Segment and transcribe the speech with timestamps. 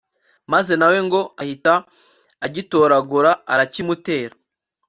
[0.51, 1.73] maze na we ngo ahita
[2.45, 4.35] agitoragura arakimutera